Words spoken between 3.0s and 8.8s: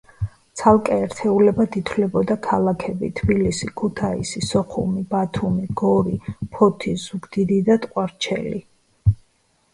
თბილისი, ქუთაისი, სოხუმი, ბათუმი, გორი, ფოთი, ზუგდიდი და ტყვარჩელი.